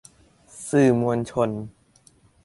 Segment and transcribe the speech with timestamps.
[0.67, 1.49] สื่อมวลชน